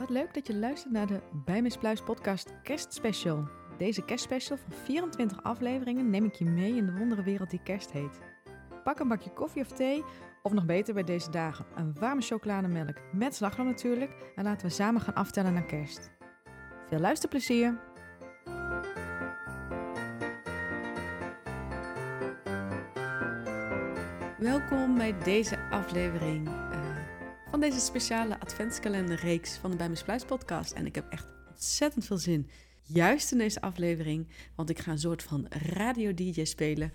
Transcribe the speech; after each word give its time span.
Wat 0.00 0.10
leuk 0.10 0.34
dat 0.34 0.46
je 0.46 0.56
luistert 0.56 0.92
naar 0.92 1.06
de 1.06 1.20
Bij 1.32 1.70
podcast 2.04 2.52
kerstspecial. 2.62 3.48
Deze 3.78 4.04
kerstspecial 4.04 4.58
van 4.58 4.72
24 4.84 5.42
afleveringen 5.42 6.10
neem 6.10 6.24
ik 6.24 6.34
je 6.34 6.44
mee 6.44 6.76
in 6.76 6.86
de 6.86 6.92
wondere 6.92 7.22
wereld 7.22 7.50
die 7.50 7.62
kerst 7.62 7.92
heet. 7.92 8.20
Pak 8.84 8.98
een 8.98 9.08
bakje 9.08 9.32
koffie 9.32 9.62
of 9.62 9.68
thee, 9.68 10.04
of 10.42 10.52
nog 10.52 10.66
beter 10.66 10.94
bij 10.94 11.02
deze 11.02 11.30
dagen, 11.30 11.66
een 11.74 11.94
warme 11.94 12.20
chocolademelk 12.20 12.96
met 13.12 13.34
slagroom 13.34 13.66
natuurlijk. 13.66 14.10
En 14.34 14.44
laten 14.44 14.66
we 14.66 14.72
samen 14.72 15.00
gaan 15.00 15.14
aftellen 15.14 15.52
naar 15.52 15.66
kerst. 15.66 16.10
Veel 16.88 17.00
luisterplezier! 17.00 17.78
Welkom 24.38 24.94
bij 24.94 25.18
deze 25.24 25.58
aflevering 25.70 26.69
van 27.50 27.60
deze 27.60 27.80
speciale 27.80 28.40
adventskalenderreeks 28.40 29.56
van 29.56 29.70
de 29.70 29.76
Bij 29.76 29.88
Mijn 29.88 30.04
Pluis 30.04 30.24
podcast. 30.24 30.72
En 30.72 30.86
ik 30.86 30.94
heb 30.94 31.12
echt 31.12 31.26
ontzettend 31.48 32.04
veel 32.04 32.18
zin, 32.18 32.50
juist 32.82 33.32
in 33.32 33.38
deze 33.38 33.60
aflevering, 33.60 34.26
want 34.54 34.70
ik 34.70 34.78
ga 34.78 34.90
een 34.90 34.98
soort 34.98 35.22
van 35.22 35.46
radio-dj 35.48 36.44
spelen. 36.44 36.92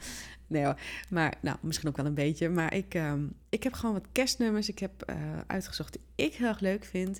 Nee 0.47 0.63
hoor, 0.63 0.79
maar 1.09 1.37
nou, 1.41 1.57
misschien 1.61 1.89
ook 1.89 1.97
wel 1.97 2.05
een 2.05 2.13
beetje. 2.13 2.49
Maar 2.49 2.73
ik, 2.73 2.93
ehm, 2.93 3.27
ik 3.49 3.63
heb 3.63 3.73
gewoon 3.73 3.95
wat 3.95 4.07
kerstnummers, 4.11 4.69
ik 4.69 4.79
heb 4.79 5.09
uh, 5.09 5.15
uitgezocht 5.47 5.93
die 5.93 6.25
ik 6.25 6.33
heel 6.33 6.47
erg 6.47 6.59
leuk 6.59 6.85
vind. 6.85 7.19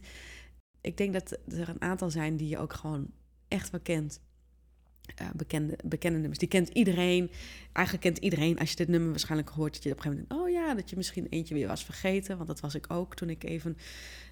Ik 0.82 0.98
denk 0.98 1.14
dat 1.14 1.38
er 1.48 1.70
een 1.70 1.82
aantal 1.82 2.10
zijn 2.10 2.38
die 2.38 2.48
je 2.48 2.58
ook 2.58 2.74
gewoon 2.74 3.12
echt 3.48 3.70
wel 3.70 3.82
kent. 3.82 4.22
Uh, 5.22 5.28
bekende, 5.36 5.78
bekende 5.86 6.18
nummers. 6.18 6.40
Die 6.40 6.48
kent 6.48 6.70
iedereen. 6.70 7.32
Eigenlijk 7.72 8.06
kent 8.06 8.18
iedereen, 8.18 8.60
als 8.60 8.70
je 8.70 8.76
dit 8.76 8.88
nummer 8.88 9.10
waarschijnlijk 9.10 9.50
hoort, 9.50 9.74
dat 9.74 9.84
je 9.84 9.92
op 9.92 9.96
een 9.98 10.02
gegeven 10.02 10.26
moment 10.30 10.45
dat 10.74 10.90
je 10.90 10.96
misschien 10.96 11.28
eentje 11.30 11.54
weer 11.54 11.68
was 11.68 11.86
vergeten. 11.86 12.36
Want 12.36 12.48
dat 12.48 12.60
was 12.60 12.76
ik 12.76 12.92
ook 12.92 13.16
toen 13.16 13.30
ik 13.30 13.44
even 13.44 13.78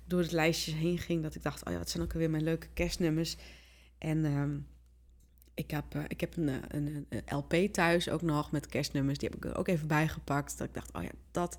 door 0.05 0.19
het 0.19 0.31
lijstje 0.31 0.73
heen 0.73 0.97
ging. 0.97 1.23
Dat 1.23 1.35
ik 1.35 1.43
dacht, 1.43 1.65
oh 1.65 1.71
ja, 1.71 1.77
wat 1.77 1.89
zijn 1.89 2.03
ook 2.03 2.13
weer 2.13 2.29
mijn 2.29 2.43
leuke 2.43 2.67
kerstnummers. 2.73 3.35
En 3.97 4.17
uh, 4.25 4.43
ik 5.53 5.71
heb, 5.71 5.95
uh, 5.95 6.03
ik 6.07 6.21
heb 6.21 6.37
een, 6.37 6.47
een, 6.47 7.05
een, 7.09 7.37
LP 7.37 7.53
thuis 7.53 8.09
ook 8.09 8.21
nog 8.21 8.51
met 8.51 8.67
kerstnummers. 8.67 9.17
Die 9.17 9.29
heb 9.29 9.37
ik 9.37 9.51
er 9.51 9.57
ook 9.57 9.67
even 9.67 9.87
bijgepakt. 9.87 10.57
Dat 10.57 10.67
ik 10.67 10.73
dacht, 10.73 10.93
oh 10.93 11.03
ja, 11.03 11.11
dat. 11.31 11.57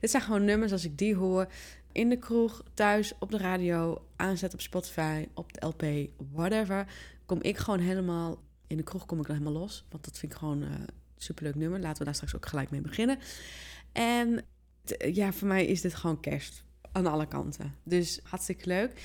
Dit 0.00 0.10
zijn 0.10 0.22
gewoon 0.22 0.44
nummers 0.44 0.72
als 0.72 0.84
ik 0.84 0.98
die 0.98 1.14
hoor. 1.14 1.52
In 1.92 2.08
de 2.08 2.18
kroeg, 2.18 2.62
thuis, 2.74 3.12
op 3.18 3.30
de 3.30 3.38
radio, 3.38 4.06
aanzet 4.16 4.54
op 4.54 4.60
Spotify, 4.60 5.28
op 5.34 5.52
de 5.52 5.66
LP, 5.66 6.10
whatever. 6.32 6.86
Kom 7.26 7.42
ik 7.42 7.56
gewoon 7.56 7.80
helemaal 7.80 8.44
in 8.66 8.76
de 8.76 8.82
kroeg 8.82 9.06
kom 9.06 9.20
ik 9.20 9.26
helemaal 9.26 9.52
los. 9.52 9.84
Want 9.90 10.04
dat 10.04 10.18
vind 10.18 10.32
ik 10.32 10.38
gewoon 10.38 10.62
uh, 10.62 10.70
superleuk 11.16 11.54
nummer. 11.54 11.80
Laten 11.80 11.98
we 11.98 12.04
daar 12.04 12.14
straks 12.14 12.36
ook 12.36 12.46
gelijk 12.46 12.70
mee 12.70 12.80
beginnen. 12.80 13.18
En 13.96 14.44
ja, 15.12 15.32
voor 15.32 15.48
mij 15.48 15.66
is 15.66 15.80
dit 15.80 15.94
gewoon 15.94 16.20
kerst. 16.20 16.64
Aan 16.92 17.06
alle 17.06 17.26
kanten. 17.26 17.74
Dus 17.82 18.20
hartstikke 18.22 18.66
leuk. 18.66 19.02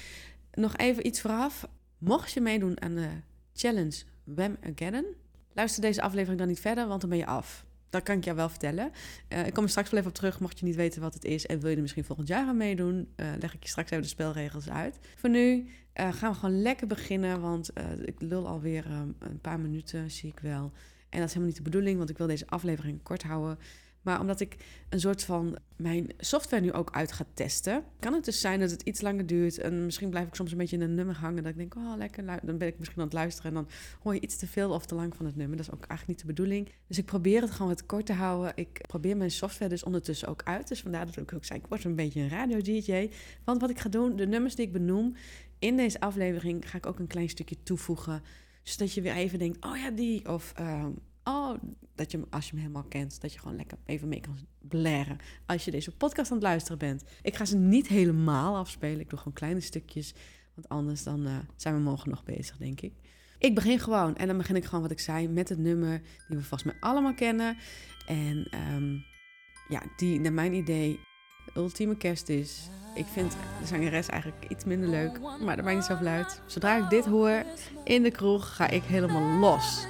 Nog 0.54 0.78
even 0.78 1.06
iets 1.06 1.22
vooraf. 1.22 1.68
Mocht 1.98 2.32
je 2.32 2.42
meedoen 2.42 2.82
aan 2.82 2.96
de 2.96 3.10
challenge 3.54 4.04
Wem 4.24 4.58
Again, 4.74 5.06
luister 5.54 5.82
deze 5.82 6.02
aflevering 6.02 6.40
dan 6.40 6.48
niet 6.48 6.60
verder, 6.60 6.88
want 6.88 7.02
dan 7.02 7.10
ben 7.10 7.20
je 7.20 7.26
af. 7.26 7.66
Dat 7.90 8.04
kan 8.04 8.18
ik 8.18 8.24
jou 8.24 8.36
wel 8.36 8.50
vertellen. 8.50 8.92
Uh, 9.30 9.46
ik 9.46 9.54
kom 9.54 9.64
er 9.64 9.70
straks 9.70 9.90
wel 9.90 10.00
even 10.00 10.12
op 10.12 10.18
terug, 10.18 10.40
mocht 10.40 10.60
je 10.60 10.66
niet 10.66 10.76
weten 10.76 11.02
wat 11.02 11.14
het 11.14 11.26
is 11.26 11.46
en 11.46 11.60
wil 11.60 11.70
je 11.70 11.76
er 11.76 11.82
misschien 11.82 12.04
volgend 12.04 12.28
jaar 12.28 12.48
aan 12.48 12.58
meedoen, 12.58 13.14
uh, 13.16 13.28
leg 13.40 13.54
ik 13.54 13.64
je 13.64 13.70
straks 13.70 13.90
even 13.90 14.04
de 14.04 14.10
spelregels 14.10 14.70
uit. 14.70 15.00
Voor 15.16 15.30
nu 15.30 15.68
uh, 16.00 16.14
gaan 16.14 16.32
we 16.32 16.38
gewoon 16.38 16.62
lekker 16.62 16.88
beginnen, 16.88 17.42
want 17.42 17.72
ik 18.02 18.22
lul 18.22 18.48
alweer 18.48 18.86
um, 18.86 19.16
een 19.20 19.40
paar 19.42 19.60
minuten, 19.60 20.12
zie 20.12 20.30
ik 20.30 20.40
wel. 20.40 20.72
En 21.10 21.20
dat 21.20 21.28
is 21.28 21.34
helemaal 21.34 21.48
niet 21.48 21.56
de 21.56 21.70
bedoeling, 21.70 21.98
want 21.98 22.10
ik 22.10 22.18
wil 22.18 22.28
deze 22.28 22.48
aflevering 22.48 23.04
kort 23.04 23.24
houden. 23.24 23.58
Maar 24.02 24.20
omdat 24.20 24.40
ik 24.40 24.56
een 24.90 25.00
soort 25.00 25.24
van 25.24 25.58
mijn 25.76 26.08
software 26.18 26.64
nu 26.64 26.74
ook 26.74 26.92
uit 26.92 27.12
ga 27.12 27.26
testen, 27.34 27.84
kan 28.00 28.14
het 28.14 28.26
dus 28.26 28.40
zijn 28.40 28.60
dat 28.60 28.72
het 28.72 28.82
iets 28.82 29.02
langer 29.02 29.26
duurt. 29.26 29.58
En 29.58 29.86
misschien 29.86 30.10
blijf 30.10 30.28
ik 30.28 30.36
soms 30.36 30.52
een 30.52 30.58
beetje 30.58 30.76
in 30.76 30.82
een 30.82 30.96
nummer 30.96 31.16
hangen. 31.16 31.44
Dat 31.44 31.52
ik 31.52 31.58
denk, 31.58 31.76
oh 31.76 31.94
lekker, 31.98 32.26
dan 32.44 32.58
ben 32.58 32.68
ik 32.68 32.80
misschien 32.80 33.00
aan 33.00 33.06
het 33.06 33.14
luisteren. 33.14 33.52
En 33.52 33.58
dan 33.58 33.68
hoor 34.04 34.14
je 34.14 34.20
iets 34.20 34.38
te 34.38 34.48
veel 34.48 34.70
of 34.70 34.86
te 34.86 34.96
lang 34.96 35.16
van 35.16 35.26
het 35.26 35.36
nummer. 35.36 35.58
Dat 35.58 35.66
is 35.66 35.74
ook 35.74 35.86
eigenlijk 35.86 36.08
niet 36.08 36.20
de 36.20 36.34
bedoeling. 36.34 36.70
Dus 36.88 36.98
ik 36.98 37.06
probeer 37.06 37.42
het 37.42 37.52
gewoon 37.52 37.68
wat 37.68 37.86
kort 37.86 38.06
te 38.06 38.14
houden. 38.14 38.52
Ik 38.56 38.82
probeer 38.88 39.18
mijn 39.18 39.32
software 39.32 39.70
dus 39.70 39.84
ondertussen 39.84 40.28
ook 40.28 40.42
uit. 40.44 40.68
Dus 40.68 40.82
vandaar 40.82 41.06
dat 41.06 41.18
ik 41.18 41.34
ook 41.34 41.46
zei, 41.46 41.60
ik 41.60 41.68
word 41.68 41.84
een 41.84 41.96
beetje 41.96 42.22
een 42.22 42.30
radio-dj. 42.30 43.10
Want 43.44 43.62
wat 43.62 43.70
ik 43.70 43.80
ga 43.80 43.90
doen, 43.90 44.16
de 44.16 44.28
nummers 44.28 44.56
die 44.56 44.66
ik 44.66 44.74
benoem 44.74 45.16
in 45.60 45.78
deze 45.78 46.00
aflevering, 46.00 46.70
ga 46.70 46.78
ik 46.78 46.86
ook 46.86 47.00
een 47.00 47.08
klein 47.08 47.30
stukje 47.30 47.64
toevoegen. 47.64 48.24
Zodat 48.64 48.94
je 48.94 49.02
weer 49.02 49.14
even 49.14 49.40
denkt, 49.40 49.66
oh 49.66 49.78
ja, 49.78 49.92
die. 49.92 50.30
Of 50.30 50.54
uh, 50.60 50.86
Oh, 51.24 51.54
dat 51.96 52.12
je 52.12 52.26
als 52.30 52.46
je 52.46 52.52
hem 52.52 52.60
helemaal 52.60 52.84
kent, 52.84 53.22
dat 53.22 53.34
je 53.34 53.40
gewoon 53.40 53.56
lekker 53.56 53.78
even 53.86 54.08
mee 54.08 54.20
kan 54.20 54.38
blaren. 54.60 55.18
Als 55.46 55.66
je 55.66 55.72
deze 55.72 55.96
podcast 55.96 56.32
aan 56.32 56.38
het 56.38 56.46
luisteren 56.46 56.78
bent. 56.78 57.04
Ik 57.22 57.36
ga 57.36 57.46
ze 57.46 57.58
niet 57.58 57.88
helemaal 57.88 58.58
afspelen. 58.58 59.00
Ik 59.00 59.10
doe 59.10 59.20
gewoon 59.20 59.34
kleine 59.34 59.60
stukjes. 59.60 60.14
Want 60.54 60.70
anders 60.70 61.04
dan 61.04 61.28
uh, 61.28 61.38
zijn 61.56 61.76
we 61.76 61.82
morgen 61.82 62.10
nog 62.10 62.24
bezig, 62.24 62.58
denk 62.58 62.82
ik. 62.82 62.94
Ik 63.38 63.56
begin 63.56 63.80
gewoon. 63.80 64.16
En 64.16 64.28
dan 64.28 64.38
begin 64.38 64.56
ik 64.56 64.66
gewoon 64.66 64.82
wat 64.82 64.92
ik 64.92 65.00
zei 65.00 65.28
met 65.28 65.50
het 65.50 65.58
nummer 65.58 66.02
die 66.28 66.38
we 66.38 66.44
volgens 66.44 66.64
mij 66.64 66.76
allemaal 66.80 67.14
kennen. 67.14 67.58
En 68.08 68.48
um, 68.74 69.04
ja, 69.68 69.84
die 69.98 70.20
naar 70.20 70.34
mijn 70.34 70.54
idee 70.54 71.00
de 71.46 71.60
ultieme 71.60 71.98
kerst 71.98 72.30
is. 72.30 72.70
Ik 72.96 73.06
vind 73.06 73.32
de 73.32 73.66
zangeres 73.66 74.08
eigenlijk 74.08 74.52
iets 74.52 74.64
minder 74.64 74.90
leuk. 74.90 75.20
Maar 75.20 75.56
dat 75.56 75.66
maakt 75.66 75.78
niet 75.78 75.86
zoveel 75.86 76.08
uit. 76.08 76.42
Zodra 76.46 76.78
ik 76.78 76.90
dit 76.90 77.06
hoor 77.06 77.44
in 77.84 78.04
de 78.04 78.12
kroeg, 78.12 78.56
ga 78.56 78.68
ik 78.68 78.84
helemaal 78.84 79.40
los. 79.40 79.86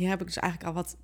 Hier 0.00 0.08
heb 0.08 0.20
ik 0.20 0.26
dus 0.26 0.36
eigenlijk 0.36 0.70
al 0.72 0.82
wat 0.82 0.96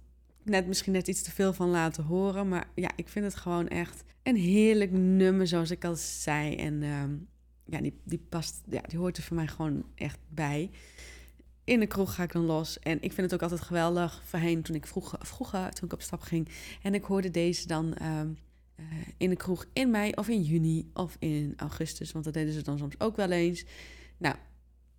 net 0.43 0.67
misschien 0.67 0.93
net 0.93 1.09
iets 1.09 1.23
te 1.23 1.31
veel 1.31 1.53
van 1.53 1.71
laten 1.71 2.05
horen. 2.05 2.49
Maar 2.49 2.69
ja, 2.75 2.91
ik 2.97 3.09
vind 3.09 3.25
het 3.25 3.35
gewoon 3.35 3.69
echt 3.69 4.05
een 4.23 4.37
heerlijk 4.37 4.93
nummer, 4.93 5.47
zoals 5.47 5.71
ik 5.71 5.85
al 5.85 5.97
zei. 5.97 6.57
En 6.57 6.83
uh, 6.83 7.03
ja, 7.65 7.81
die, 7.81 8.01
die 8.05 8.27
past, 8.29 8.63
ja, 8.71 8.81
die 8.81 8.99
hoort 8.99 9.17
er 9.17 9.23
voor 9.23 9.37
mij 9.37 9.47
gewoon 9.47 9.85
echt 9.95 10.19
bij. 10.29 10.71
In 11.65 11.81
de 11.81 11.87
kroeg 11.87 12.15
ga 12.15 12.23
ik 12.23 12.33
dan 12.33 12.45
los. 12.45 12.79
En 12.79 12.97
ik 13.03 13.13
vind 13.13 13.31
het 13.31 13.35
ook 13.35 13.43
altijd 13.43 13.61
geweldig. 13.61 14.23
Voorheen, 14.25 14.63
toen 14.63 14.77
ik 14.77 14.87
vroeg, 14.87 15.15
vroeger, 15.19 15.73
toen 15.73 15.85
ik 15.85 15.93
op 15.93 16.03
stap 16.03 16.21
ging. 16.21 16.49
En 16.83 16.95
ik 16.95 17.05
hoorde 17.05 17.31
deze 17.31 17.67
dan 17.67 17.97
uh, 18.03 18.21
uh, 18.77 18.87
in 19.17 19.31
de 19.31 19.37
kroeg 19.37 19.67
in 19.73 19.91
mei 19.91 20.13
of 20.13 20.29
in 20.29 20.43
juni 20.43 20.91
of 20.95 21.17
in 21.19 21.55
augustus. 21.57 22.13
Want 22.13 22.25
dat 22.25 22.35
deden 22.35 22.53
ze 22.53 22.63
dan 22.63 22.79
soms 22.79 23.01
ook 23.01 23.17
wel 23.17 23.31
eens. 23.31 23.65
Nou, 24.17 24.37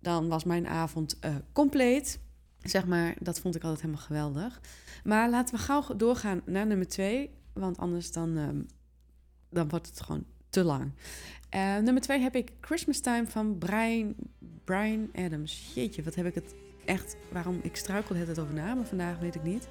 dan 0.00 0.28
was 0.28 0.44
mijn 0.44 0.66
avond 0.66 1.18
uh, 1.24 1.36
compleet. 1.52 2.20
Zeg 2.68 2.86
maar, 2.86 3.14
dat 3.20 3.40
vond 3.40 3.54
ik 3.54 3.62
altijd 3.62 3.80
helemaal 3.80 4.02
geweldig. 4.04 4.60
Maar 5.04 5.30
laten 5.30 5.54
we 5.54 5.60
gauw 5.60 5.96
doorgaan 5.96 6.40
naar 6.44 6.66
nummer 6.66 6.88
twee. 6.88 7.30
Want 7.52 7.78
anders 7.78 8.12
dan, 8.12 8.36
um, 8.36 8.66
dan 9.50 9.68
wordt 9.68 9.86
het 9.86 10.00
gewoon 10.00 10.24
te 10.50 10.64
lang. 10.64 10.92
Uh, 11.54 11.76
nummer 11.76 12.02
twee 12.02 12.20
heb 12.20 12.34
ik 12.34 12.52
Christmas 12.60 13.00
Time 13.00 13.26
van 13.26 13.58
Brian, 13.58 14.14
Brian 14.64 15.08
Adams. 15.14 15.70
Jeetje, 15.74 16.02
wat 16.02 16.14
heb 16.14 16.26
ik 16.26 16.34
het 16.34 16.54
echt... 16.84 17.16
Waarom 17.32 17.60
ik 17.62 17.76
struikel 17.76 18.14
het 18.14 18.38
over 18.38 18.54
namen 18.54 18.86
vandaag, 18.86 19.18
weet 19.18 19.34
ik 19.34 19.42
niet. 19.42 19.68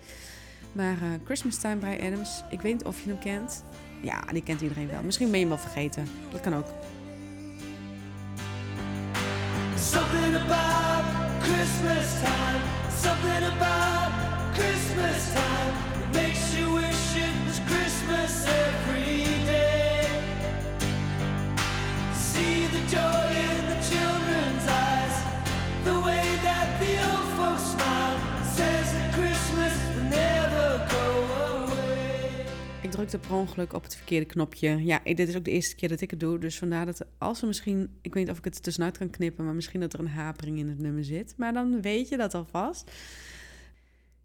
Maar 0.71 1.01
uh, 1.01 1.09
Christmas 1.23 1.57
Time, 1.57 1.77
Brian 1.77 2.13
Adams. 2.13 2.43
Ik 2.49 2.61
weet 2.61 2.73
niet 2.73 2.85
of 2.85 3.03
je 3.03 3.09
hem 3.09 3.19
kent. 3.19 3.63
Ja, 4.01 4.21
die 4.21 4.43
kent 4.43 4.61
iedereen 4.61 4.87
wel. 4.87 5.01
Misschien 5.03 5.31
ben 5.31 5.39
je 5.39 5.45
hem 5.45 5.55
wel 5.55 5.63
vergeten. 5.63 6.07
Dat 6.31 6.41
kan 6.41 6.53
ook. 6.53 6.67
Something 9.75 10.35
about 10.35 11.05
Christmas 11.41 12.19
time. 12.21 12.76
Something 13.19 13.43
about 13.45 14.53
Christmas 14.53 15.33
time. 15.33 15.86
Drukte 32.97 33.27
per 33.27 33.35
ongeluk 33.35 33.73
op 33.73 33.83
het 33.83 33.95
verkeerde 33.95 34.25
knopje. 34.25 34.85
Ja, 34.85 34.99
dit 35.03 35.27
is 35.27 35.35
ook 35.35 35.45
de 35.45 35.51
eerste 35.51 35.75
keer 35.75 35.89
dat 35.89 36.01
ik 36.01 36.09
het 36.09 36.19
doe. 36.19 36.39
Dus 36.39 36.57
vandaar 36.57 36.85
dat 36.85 37.05
als 37.17 37.41
er 37.41 37.47
misschien... 37.47 37.97
Ik 38.01 38.13
weet 38.13 38.23
niet 38.23 38.31
of 38.31 38.37
ik 38.37 38.43
het 38.43 38.63
tussenuit 38.63 38.97
kan 38.97 39.09
knippen... 39.09 39.45
maar 39.45 39.53
misschien 39.53 39.79
dat 39.79 39.93
er 39.93 39.99
een 39.99 40.07
hapering 40.07 40.57
in 40.57 40.69
het 40.69 40.79
nummer 40.79 41.03
zit. 41.03 41.33
Maar 41.37 41.53
dan 41.53 41.81
weet 41.81 42.09
je 42.09 42.17
dat 42.17 42.33
alvast. 42.33 42.91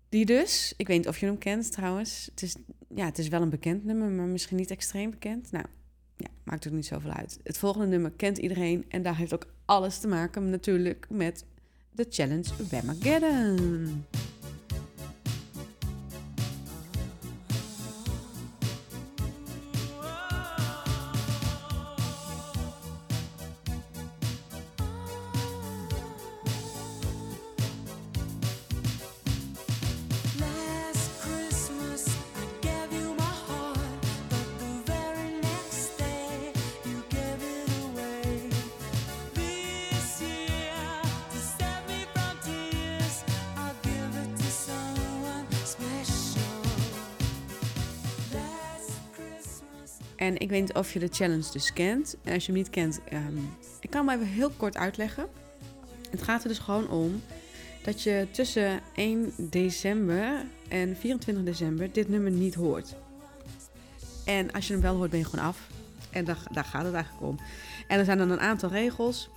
Die 0.08 0.26
dus, 0.26 0.74
ik 0.76 0.86
weet 0.86 0.96
niet 0.96 1.08
of 1.08 1.18
je 1.18 1.26
hem 1.26 1.38
kent 1.38 1.72
trouwens. 1.72 2.28
Het 2.30 2.42
is, 2.42 2.56
ja, 2.94 3.04
het 3.04 3.18
is 3.18 3.28
wel 3.28 3.42
een 3.42 3.50
bekend 3.50 3.84
nummer, 3.84 4.10
maar 4.10 4.26
misschien 4.26 4.56
niet 4.56 4.70
extreem 4.70 5.10
bekend. 5.10 5.50
Nou, 5.50 5.66
ja, 6.16 6.28
maakt 6.44 6.66
ook 6.66 6.72
niet 6.72 6.86
zoveel 6.86 7.10
uit. 7.10 7.38
Het 7.42 7.58
volgende 7.58 7.86
nummer 7.86 8.10
kent 8.10 8.38
iedereen 8.38 8.84
en 8.88 9.02
daar 9.02 9.16
heeft 9.16 9.34
ook 9.34 9.46
alles 9.64 9.98
te 9.98 10.08
maken 10.08 10.50
natuurlijk 10.50 11.06
met 11.10 11.44
de 11.90 12.06
challenge 12.08 12.50
Wemageddon. 12.70 14.04
En 50.22 50.38
ik 50.38 50.50
weet 50.50 50.60
niet 50.60 50.74
of 50.74 50.92
je 50.92 50.98
de 50.98 51.08
challenge 51.10 51.50
dus 51.52 51.72
kent. 51.72 52.16
En 52.22 52.34
als 52.34 52.46
je 52.46 52.52
hem 52.52 52.60
niet 52.60 52.70
kent, 52.70 53.00
um, 53.12 53.56
ik 53.80 53.90
kan 53.90 54.08
hem 54.08 54.20
even 54.20 54.32
heel 54.32 54.50
kort 54.56 54.76
uitleggen. 54.76 55.26
Het 56.10 56.22
gaat 56.22 56.42
er 56.42 56.48
dus 56.48 56.58
gewoon 56.58 56.88
om 56.88 57.22
dat 57.82 58.02
je 58.02 58.26
tussen 58.30 58.80
1 58.94 59.32
december 59.36 60.44
en 60.68 60.96
24 60.96 61.44
december 61.44 61.92
dit 61.92 62.08
nummer 62.08 62.30
niet 62.30 62.54
hoort. 62.54 62.94
En 64.24 64.52
als 64.52 64.66
je 64.66 64.72
hem 64.72 64.82
wel 64.82 64.96
hoort, 64.96 65.10
ben 65.10 65.18
je 65.18 65.24
gewoon 65.24 65.44
af. 65.44 65.68
En 66.10 66.24
daar, 66.24 66.42
daar 66.52 66.64
gaat 66.64 66.84
het 66.84 66.94
eigenlijk 66.94 67.26
om. 67.26 67.38
En 67.86 67.98
er 67.98 68.04
zijn 68.04 68.18
dan 68.18 68.30
een 68.30 68.40
aantal 68.40 68.70
regels. 68.70 69.30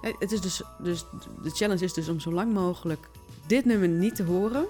Het 0.00 0.32
is 0.32 0.40
dus, 0.40 0.62
dus, 0.82 1.04
de 1.42 1.50
challenge 1.50 1.84
is 1.84 1.92
dus 1.92 2.08
om 2.08 2.20
zo 2.20 2.32
lang 2.32 2.52
mogelijk 2.52 3.08
dit 3.46 3.64
nummer 3.64 3.88
niet 3.88 4.16
te 4.16 4.22
horen. 4.22 4.66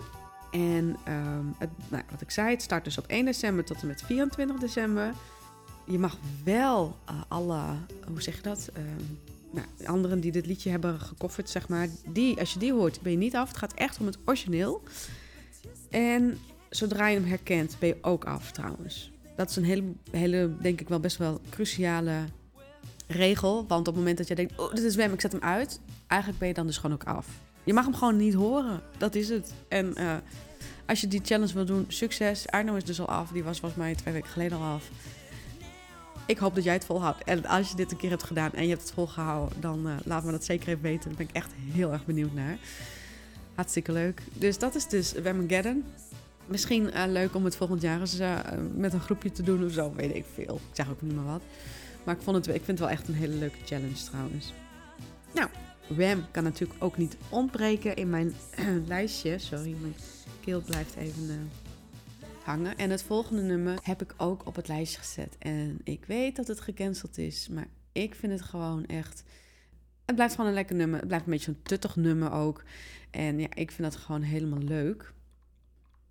En 0.53 0.97
um, 1.09 1.55
het, 1.59 1.71
nou, 1.89 2.03
wat 2.11 2.21
ik 2.21 2.31
zei, 2.31 2.51
het 2.51 2.63
start 2.63 2.85
dus 2.85 2.99
op 2.99 3.07
1 3.07 3.25
december 3.25 3.65
tot 3.65 3.81
en 3.81 3.87
met 3.87 4.03
24 4.03 4.59
december. 4.59 5.13
Je 5.87 5.99
mag 5.99 6.17
wel 6.45 6.97
uh, 7.11 7.21
alle, 7.29 7.61
hoe 8.07 8.23
zeg 8.23 8.37
je 8.37 8.43
dat? 8.43 8.71
Uh, 8.79 8.85
nou, 9.51 9.67
anderen 9.85 10.21
die 10.21 10.33
dit 10.33 10.47
liedje 10.47 10.71
hebben 10.71 11.01
gekofferd, 11.01 11.51
zeg 11.51 11.69
maar, 11.69 11.89
die, 12.09 12.39
als 12.39 12.53
je 12.53 12.59
die 12.59 12.73
hoort, 12.73 13.01
ben 13.01 13.13
je 13.13 13.19
niet 13.19 13.37
af. 13.37 13.49
Het 13.49 13.57
gaat 13.57 13.75
echt 13.75 13.99
om 13.99 14.07
het 14.07 14.19
origineel. 14.25 14.83
En 15.91 16.39
zodra 16.71 17.09
je 17.09 17.17
hem 17.17 17.29
herkent, 17.29 17.77
ben 17.79 17.89
je 17.89 17.99
ook 18.01 18.25
af 18.25 18.51
trouwens. 18.51 19.11
Dat 19.37 19.51
is 19.51 19.57
een 19.57 19.65
hele, 19.65 19.85
hele 20.11 20.57
denk 20.61 20.81
ik 20.81 20.89
wel 20.89 21.01
best 21.01 21.17
wel 21.17 21.41
cruciale 21.51 22.25
regel. 23.07 23.65
Want 23.69 23.81
op 23.81 23.87
het 23.87 23.97
moment 23.97 24.19
dat 24.19 24.29
je 24.29 24.35
denkt, 24.35 24.59
oh, 24.59 24.75
dit 24.75 24.85
is 24.85 24.95
Wem, 24.95 25.13
ik 25.13 25.21
zet 25.21 25.33
hem 25.33 25.43
uit. 25.43 25.81
Eigenlijk 26.07 26.41
ben 26.41 26.49
je 26.49 26.55
dan 26.55 26.67
dus 26.67 26.77
gewoon 26.77 26.97
ook 26.97 27.05
af. 27.05 27.27
Je 27.65 27.73
mag 27.73 27.85
hem 27.85 27.95
gewoon 27.95 28.17
niet 28.17 28.35
horen. 28.35 28.81
Dat 28.99 29.15
is 29.15 29.29
het. 29.29 29.53
En 29.69 29.95
uh, 29.99 30.15
als 30.87 31.01
je 31.01 31.09
die 31.09 31.21
challenge 31.25 31.55
wil 31.55 31.65
doen, 31.65 31.85
succes. 31.89 32.49
Arno 32.49 32.75
is 32.75 32.85
dus 32.85 33.01
al 33.01 33.09
af. 33.09 33.31
Die 33.31 33.45
was 33.45 33.61
volgens 33.61 33.81
mij 33.81 33.95
twee 33.95 34.15
weken 34.15 34.31
geleden 34.31 34.59
al 34.59 34.65
af. 34.65 34.89
Ik 36.27 36.39
hoop 36.39 36.55
dat 36.55 36.65
jij 36.65 36.73
het 36.73 36.85
volhoudt. 36.85 37.25
En 37.25 37.45
als 37.47 37.71
je 37.71 37.77
dit 37.77 37.91
een 37.91 37.97
keer 37.97 38.11
hebt 38.11 38.23
gedaan 38.23 38.53
en 38.53 38.63
je 38.63 38.69
hebt 38.69 38.83
het 38.83 38.93
volgehouden, 38.93 39.61
dan 39.61 39.87
uh, 39.87 39.95
laat 40.05 40.25
me 40.25 40.31
dat 40.31 40.45
zeker 40.45 40.69
even 40.69 40.83
weten. 40.83 41.09
Daar 41.09 41.17
ben 41.17 41.29
ik 41.29 41.35
echt 41.35 41.51
heel 41.73 41.93
erg 41.93 42.05
benieuwd 42.05 42.35
naar. 42.35 42.59
Hartstikke 43.55 43.93
leuk. 43.93 44.23
Dus 44.33 44.59
dat 44.59 44.75
is 44.75 44.89
dus 44.89 45.13
Wemageddon. 45.13 45.85
Misschien 46.47 46.91
uh, 46.95 47.03
leuk 47.07 47.35
om 47.35 47.45
het 47.45 47.57
volgend 47.57 47.83
jaar 47.83 48.01
eens 48.01 48.19
met 48.75 48.93
een 48.93 49.01
groepje 49.01 49.33
te 49.33 49.43
doen 49.43 49.65
of 49.65 49.73
zo. 49.73 49.93
Weet 49.97 50.15
ik 50.15 50.25
veel. 50.35 50.55
Ik 50.55 50.77
zeg 50.77 50.91
ook 50.91 51.03
niet 51.03 51.15
meer 51.15 51.25
wat. 51.25 51.43
Maar 52.05 52.15
ik, 52.15 52.23
vond 52.23 52.37
het, 52.37 52.47
ik 52.47 52.65
vind 52.65 52.67
het 52.67 52.79
wel 52.79 52.89
echt 52.89 53.09
een 53.09 53.15
hele 53.15 53.35
leuke 53.35 53.59
challenge 53.65 54.05
trouwens. 54.11 54.53
Nou, 55.35 55.49
Wham 55.87 56.25
kan 56.31 56.45
natuurlijk 56.45 56.85
ook 56.85 56.97
niet 56.97 57.17
ontbreken 57.29 57.97
in 57.97 58.11
mijn 58.11 58.35
lijstje. 58.87 59.39
Sorry, 59.39 59.77
mijn 59.81 59.95
keel 60.41 60.61
blijft 60.61 60.95
even 60.97 61.23
uh, 61.23 61.35
hangen. 62.45 62.77
En 62.77 62.91
het 62.91 63.03
volgende 63.03 63.43
nummer 63.43 63.79
heb 63.83 64.03
ik 64.03 64.15
ook 64.17 64.47
op 64.47 64.57
het 64.57 64.69
lijstje 64.69 64.99
gezet. 64.99 65.37
En 65.39 65.81
ik 65.85 66.05
weet 66.05 66.37
dat 66.37 66.47
het 66.47 66.61
gecanceld 66.61 67.19
is, 67.19 67.49
maar 67.49 67.67
ik 67.93 68.15
vind 68.15 68.33
het 68.33 68.43
gewoon 68.43 68.87
echt... 68.87 69.25
Het 70.05 70.15
blijft 70.15 70.35
gewoon 70.35 70.51
een 70.51 70.57
lekker 70.57 70.77
nummer. 70.77 70.99
Het 70.99 71.09
blijft 71.09 71.27
een 71.27 71.33
beetje 71.33 71.51
een 71.51 71.63
tuttig 71.63 71.97
nummer 71.97 72.33
ook. 72.33 72.65
En 73.11 73.39
ja, 73.39 73.49
ik 73.55 73.71
vind 73.71 73.93
dat 73.93 74.01
gewoon 74.01 74.23
helemaal 74.23 74.59
leuk. 74.59 75.13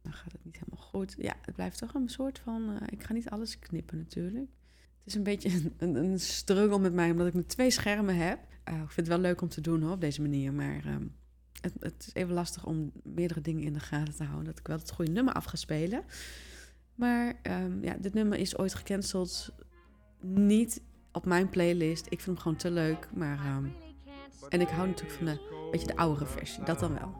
Dan 0.01 0.13
gaat 0.13 0.31
het 0.31 0.45
niet 0.45 0.59
helemaal 0.59 0.85
goed. 0.85 1.15
Ja, 1.17 1.35
het 1.41 1.55
blijft 1.55 1.77
toch 1.77 1.93
een 1.93 2.09
soort 2.09 2.39
van... 2.39 2.69
Uh, 2.69 2.77
ik 2.89 3.03
ga 3.03 3.13
niet 3.13 3.29
alles 3.29 3.59
knippen 3.59 3.97
natuurlijk. 3.97 4.49
Het 4.97 5.05
is 5.05 5.15
een 5.15 5.23
beetje 5.23 5.49
een, 5.77 5.95
een 5.95 6.19
struggle 6.19 6.79
met 6.79 6.93
mij, 6.93 7.11
omdat 7.11 7.27
ik 7.27 7.33
nu 7.33 7.45
twee 7.45 7.71
schermen 7.71 8.17
heb. 8.17 8.39
Uh, 8.69 8.75
ik 8.75 8.91
vind 8.91 8.95
het 8.95 9.07
wel 9.07 9.19
leuk 9.19 9.41
om 9.41 9.49
te 9.49 9.61
doen 9.61 9.81
hoor, 9.81 9.91
op 9.91 10.01
deze 10.01 10.21
manier. 10.21 10.53
Maar 10.53 10.85
um, 10.85 11.15
het, 11.61 11.73
het, 11.79 12.03
is 12.07 12.13
even 12.13 12.33
lastig 12.33 12.65
om 12.65 12.91
meerdere 13.03 13.41
dingen 13.41 13.63
in 13.63 13.73
de 13.73 13.79
gaten 13.79 14.15
te 14.15 14.23
houden. 14.23 14.45
Dat 14.45 14.59
ik 14.59 14.67
wel 14.67 14.77
het 14.77 14.91
goede 14.91 15.11
nummer 15.11 15.33
af 15.33 15.45
ga 15.45 15.55
spelen. 15.55 16.03
Maar 16.95 17.39
um, 17.43 17.83
ja, 17.83 17.95
dit 17.99 18.13
nummer 18.13 18.37
is 18.37 18.57
ooit 18.57 18.73
gecanceld. 18.73 19.53
Niet 20.21 20.81
op 21.11 21.25
mijn 21.25 21.49
playlist. 21.49 22.05
Ik 22.05 22.19
vind 22.19 22.25
hem 22.25 22.37
gewoon 22.37 22.57
te 22.57 22.71
leuk. 22.71 23.09
Maar, 23.13 23.55
um, 23.57 23.73
en 24.49 24.61
ik 24.61 24.69
hou 24.69 24.87
natuurlijk 24.87 25.17
van 25.17 25.25
de, 25.25 25.67
beetje 25.71 25.87
de 25.87 25.95
oudere 25.95 26.25
versie. 26.25 26.63
Dat 26.63 26.79
dan 26.79 26.93
wel. 26.93 27.13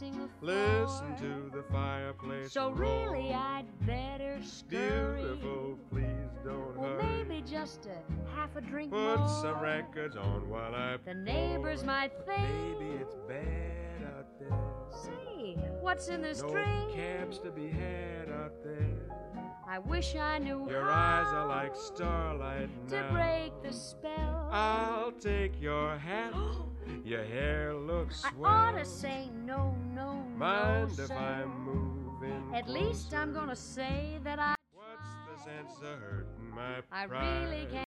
Will 0.00 0.10
the 0.10 0.28
floor. 0.40 0.86
Listen 0.86 1.16
to 1.16 1.56
the 1.56 1.62
fireplace. 1.72 2.52
So 2.52 2.70
really, 2.70 3.32
I'd 3.32 3.64
better 3.86 4.38
scurry. 4.42 5.22
Beautiful, 5.22 5.78
please 5.90 6.04
don't 6.44 6.76
Or 6.76 7.00
hurry. 7.00 7.24
maybe 7.24 7.42
just 7.48 7.86
a 7.86 8.30
half 8.34 8.54
a 8.56 8.60
drink 8.60 8.90
Put 8.92 9.18
more. 9.18 9.28
some 9.28 9.60
records 9.60 10.16
on 10.16 10.48
while 10.48 10.74
I 10.74 10.96
The 11.04 11.14
neighbors 11.14 11.80
pour. 11.80 11.86
might 11.86 12.12
think. 12.26 12.78
Baby, 12.78 12.90
it's 13.00 13.14
bad 13.28 14.16
out 14.18 14.26
there. 14.38 14.58
Say, 14.90 15.54
what's 15.80 16.08
in 16.08 16.20
this 16.22 16.42
No 16.42 16.48
drink? 16.50 16.94
cabs 16.94 17.38
to 17.40 17.50
be 17.50 17.68
had 17.68 18.30
out 18.30 18.52
there. 18.64 18.96
I 19.68 19.78
wish 19.80 20.14
I 20.14 20.38
knew 20.38 20.68
Your 20.70 20.88
eyes 20.90 21.26
are 21.28 21.46
like 21.46 21.74
starlight 21.74 22.68
to 22.88 23.00
now. 23.02 23.12
break 23.12 23.52
the 23.62 23.72
spell. 23.72 24.48
I'll 24.52 25.10
take 25.12 25.60
your 25.60 25.96
hat. 25.98 26.32
Your 27.04 27.24
hair 27.24 27.74
looks 27.74 28.24
I 28.24 28.30
swell. 28.30 28.50
ought 28.50 28.78
to 28.78 28.84
say 28.84 29.28
no, 29.44 29.74
no, 29.94 30.14
Mind 30.36 30.88
no, 30.96 31.02
if 31.02 31.06
sir. 31.06 31.14
I'm 31.16 31.64
moving? 31.64 32.54
At 32.54 32.68
least 32.68 33.12
I'm 33.12 33.32
gonna 33.32 33.54
say 33.54 34.18
that 34.22 34.38
I, 34.38 34.54
What's 34.72 35.08
the 35.26 35.50
sense 35.50 35.78
of 35.82 36.00
hurting 36.00 36.50
my 36.54 36.78
I 36.92 37.06
pride? 37.06 37.46
really 37.48 37.66
can't. 37.70 37.84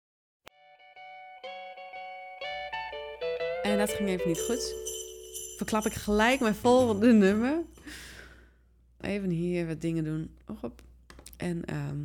En 3.64 3.78
dat 3.78 3.90
ging 3.94 4.10
even 4.10 4.28
niet 4.28 4.40
goed. 4.42 4.74
Verklap 5.58 5.86
ik 5.86 5.94
gelijk 5.94 6.40
mijn 6.40 6.56
volgende 6.56 7.14
nummer. 7.14 7.62
Even 9.02 9.30
hier 9.30 9.68
wat 9.68 9.82
dingen 9.82 10.04
doen. 10.04 10.36
Och 10.48 10.64
op. 10.64 10.82
En 11.38 11.66
ehm, 11.66 11.98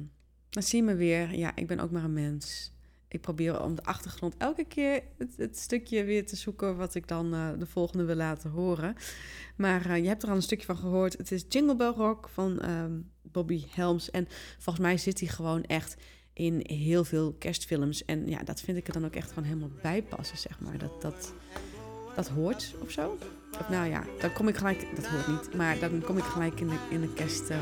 dan 0.50 0.62
zie 0.62 0.78
je 0.78 0.84
me 0.84 0.94
weer. 0.94 1.34
Ja, 1.34 1.52
ik 1.56 1.66
ben 1.66 1.80
ook 1.80 1.90
maar 1.90 2.04
een 2.04 2.12
mens. 2.12 2.72
Ik 3.12 3.21
probeer 3.21 3.62
om 3.62 3.75
de 3.75 3.85
achtergrond 3.85 4.35
elke 4.38 4.64
keer 4.64 5.02
het, 5.19 5.37
het 5.37 5.59
stukje 5.59 6.04
weer 6.04 6.26
te 6.26 6.37
zoeken 6.37 6.76
wat 6.76 6.95
ik 6.95 7.09
dan 7.09 7.35
eh, 7.35 7.49
de 7.59 7.66
volgende 7.66 8.04
wil 8.04 8.16
laten 8.16 8.50
horen. 8.50 8.95
Maar 9.57 9.90
eh, 9.90 9.97
je 9.97 10.09
hebt 10.09 10.23
er 10.23 10.28
al 10.28 10.35
een 10.35 10.42
stukje 10.42 10.66
van 10.66 10.76
gehoord. 10.76 11.19
Het 11.19 11.33
is 11.33 11.45
Jingle 11.49 11.76
Bell 11.76 11.92
Rock 11.97 12.28
van 12.28 12.61
ehm, 12.61 12.92
Bobby 13.23 13.64
Helms. 13.71 14.11
En 14.11 14.28
volgens 14.59 14.85
mij 14.85 14.99
zit 14.99 15.21
hij 15.21 15.28
gewoon 15.28 15.62
echt 15.62 15.97
in 16.33 16.61
heel 16.62 17.04
veel 17.04 17.33
kerstfilms. 17.33 18.04
En 18.04 18.28
ja, 18.28 18.42
dat 18.42 18.61
vind 18.61 18.78
ik 18.78 18.87
er 18.87 18.92
dan 18.92 19.04
ook 19.04 19.14
echt 19.14 19.28
gewoon 19.28 19.49
helemaal 19.49 19.73
bij 19.83 20.02
passen, 20.02 20.38
zeg 20.38 20.61
maar. 20.61 20.78
Dat, 20.78 21.02
dat, 21.02 21.35
dat 22.14 22.28
hoort 22.28 22.75
of 22.81 22.90
zo. 22.90 23.19
Nou 23.71 23.88
ja, 23.88 24.04
dan 24.21 24.33
kom 24.33 24.49
ik 24.49 24.57
gelijk... 24.57 24.87
Dat 24.97 25.07
hoort 25.07 25.28
niet, 25.28 25.54
maar 25.54 25.78
dan 25.78 26.02
kom 26.02 26.19
ik 26.19 26.25
gelijk 26.25 26.61
in 26.61 26.69
de, 26.69 26.78
in 26.90 27.00
de 27.00 27.12
kerst... 27.12 27.50
eh, 27.50 27.59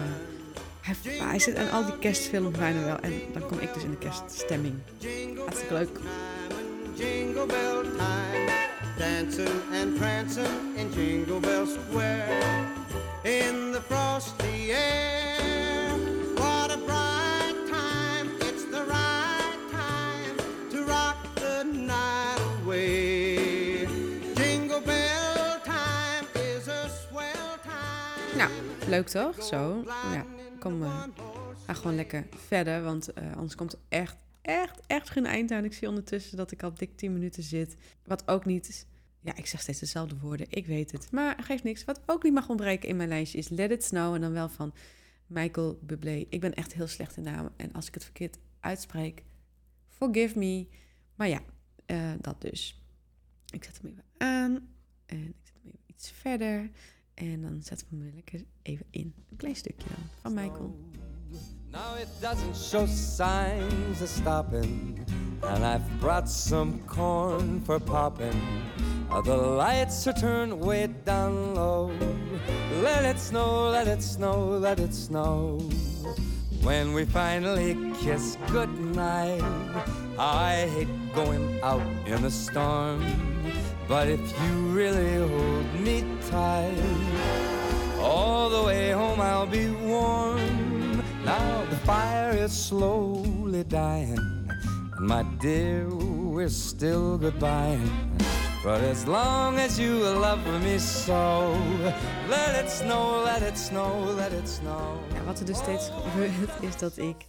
hij, 0.80 0.96
hij 1.18 1.38
zit 1.38 1.54
in 1.54 1.70
al 1.70 1.84
die 1.84 1.98
kerstfilms 1.98 2.58
bijna 2.58 2.84
wel. 2.84 2.98
En 2.98 3.12
dan 3.32 3.46
kom 3.46 3.58
ik 3.58 3.74
dus 3.74 3.82
in 3.82 3.90
de 3.90 3.98
kerststemming. 3.98 4.74
Hartstikke 5.36 5.74
leuk. 5.74 5.98
Jingle 6.94 7.46
bell 7.46 7.82
time, 7.96 8.50
dancing 8.98 9.62
and 9.72 9.94
prancing 9.98 10.76
in 10.76 10.90
Jingle 10.92 11.40
Bell 11.40 11.66
Square. 11.66 12.28
In 13.22 13.72
the 13.72 13.80
frosty 13.88 14.70
air, 14.72 15.88
what 16.34 16.70
a 16.70 16.76
bright 16.76 17.54
time! 17.70 18.28
It's 18.40 18.64
the 18.64 18.84
right 18.86 19.70
time 19.70 20.36
to 20.70 20.84
rock 20.84 21.16
the 21.34 21.64
night 21.72 22.40
away. 22.62 23.86
Jingle 24.34 24.80
bell 24.80 25.60
time 25.64 26.26
is 26.34 26.68
a 26.68 26.88
swell 26.88 27.58
time. 27.62 28.36
Nou, 28.36 28.50
leuk 28.88 29.08
toch? 29.08 29.42
Zo. 29.42 29.84
Ja, 30.12 30.24
kom, 30.60 30.82
ga 31.66 31.74
gewoon 31.74 31.94
lekker 31.94 32.26
verder, 32.46 32.82
want 32.82 33.12
eh, 33.12 33.36
anders 33.36 33.54
komt 33.54 33.72
er 33.72 33.78
echt, 33.88 34.16
echt, 34.42 34.80
echt 34.86 35.10
geen 35.10 35.26
eind 35.26 35.50
aan. 35.50 35.64
Ik 35.64 35.72
zie 35.72 35.88
ondertussen 35.88 36.36
dat 36.36 36.50
ik 36.50 36.62
al 36.62 36.74
dik 36.74 36.96
10 36.96 37.12
minuten 37.12 37.42
zit. 37.42 37.76
Wat 38.04 38.28
ook 38.28 38.44
niet. 38.44 38.86
Ja, 39.20 39.36
ik 39.36 39.46
zeg 39.46 39.60
steeds 39.60 39.78
dezelfde 39.78 40.18
woorden, 40.18 40.46
ik 40.50 40.66
weet 40.66 40.92
het. 40.92 41.10
Maar 41.10 41.42
geeft 41.42 41.64
niks. 41.64 41.84
Wat 41.84 42.00
ook 42.06 42.22
niet 42.22 42.32
mag 42.32 42.48
ontbreken 42.48 42.88
in 42.88 42.96
mijn 42.96 43.08
lijstje 43.08 43.38
is 43.38 43.48
Let 43.48 43.70
It 43.70 43.84
Snow 43.84 44.14
en 44.14 44.20
dan 44.20 44.32
wel 44.32 44.48
van 44.48 44.74
Michael 45.26 45.78
Bublé. 45.82 46.26
Ik 46.28 46.40
ben 46.40 46.54
echt 46.54 46.72
heel 46.72 46.86
slecht 46.86 47.16
in 47.16 47.22
namen 47.22 47.52
en 47.56 47.72
als 47.72 47.86
ik 47.86 47.94
het 47.94 48.04
verkeerd 48.04 48.38
uitspreek, 48.60 49.22
forgive 49.88 50.38
me. 50.38 50.66
Maar 51.14 51.28
ja, 51.28 51.40
eh, 51.86 52.12
dat 52.20 52.40
dus. 52.40 52.82
Ik 53.50 53.64
zet 53.64 53.78
hem 53.82 53.90
even 53.90 54.04
aan 54.16 54.68
en 55.06 55.26
ik 55.28 55.36
zet 55.42 55.54
hem 55.62 55.72
even 55.72 55.84
iets 55.86 56.10
verder. 56.10 56.70
En 57.20 57.42
dan 57.42 57.62
zetten 57.62 57.86
we 57.90 57.96
hem 57.96 58.12
lekker 58.14 58.44
even 58.62 58.86
in. 58.90 59.14
Een 59.30 59.36
klein 59.36 59.56
stukje 59.56 59.88
dan 59.88 60.04
van 60.20 60.34
Michael. 60.34 60.76
Now 61.70 61.98
it 62.00 62.08
doesn't 62.20 62.56
show 62.56 62.86
signs 62.86 64.00
of 64.02 64.08
stopping, 64.08 64.98
and 65.40 65.64
I've 65.64 65.98
brought 65.98 66.30
some 66.30 66.78
corn 66.86 67.62
for 67.64 67.80
popping. 67.80 68.34
The 69.24 69.36
lights 69.36 70.06
are 70.06 70.20
turned 70.20 70.64
way 70.64 70.88
down 71.04 71.54
low. 71.54 71.90
Let 72.82 73.04
it 73.04 73.20
snow, 73.20 73.70
let 73.70 73.86
it 73.86 74.02
snow, 74.02 74.58
let 74.58 74.78
it 74.78 74.94
snow. 74.94 75.58
When 76.62 76.92
we 76.92 77.04
finally 77.04 77.76
kiss 78.02 78.36
goodnight, 78.50 79.42
I 80.18 80.68
hate 80.74 81.14
going 81.14 81.60
out 81.62 81.82
in 82.06 82.22
the 82.22 82.30
storm. 82.30 83.02
But 83.90 84.06
if 84.06 84.20
you 84.20 84.54
really 84.72 85.16
hold 85.18 85.80
me 85.80 86.04
tight, 86.30 86.78
all 87.98 88.48
the 88.48 88.62
way 88.62 88.92
home 88.92 89.20
I'll 89.20 89.50
be 89.50 89.68
warm. 89.68 91.02
Now 91.24 91.64
the 91.68 91.76
fire 91.84 92.30
is 92.44 92.52
slowly 92.52 93.64
dying, 93.64 94.48
and 94.96 95.06
my 95.08 95.24
dear, 95.40 95.88
we're 95.88 96.48
still 96.48 97.18
goodbye. 97.18 97.80
But 98.62 98.80
as 98.80 99.06
long 99.06 99.58
as 99.58 99.76
you 99.76 99.98
love 99.98 100.46
me 100.62 100.78
so, 100.78 101.58
let 102.28 102.64
it 102.64 102.70
snow, 102.70 103.24
let 103.24 103.42
it 103.42 103.58
snow, 103.58 104.14
let 104.16 104.32
it 104.32 104.48
snow. 104.48 105.00
Ja, 105.14 105.24
wat 105.24 105.40
er 105.40 105.46
dus 105.46 105.58
steeds 105.58 105.90
gebeurt, 105.90 106.62
is 106.62 106.76
dat 106.76 106.96
ik... 106.96 107.26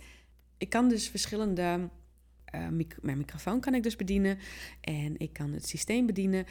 Ik 0.57 0.69
kan 0.69 0.89
dus 0.89 1.09
verschillende... 1.09 1.89
eh, 2.51 2.67
mijn 3.01 3.17
microfoon 3.17 3.59
kan 3.59 3.73
ik 3.73 3.83
dus 3.83 3.95
bedienen. 3.95 4.37
En 4.81 5.17
ik 5.17 5.33
kan 5.33 5.53
het 5.53 5.67
systeem 5.67 6.05
bedienen. 6.05 6.45